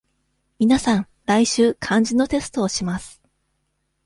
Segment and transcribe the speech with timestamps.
[0.57, 3.21] 皆さん、来週漢字のテストをします。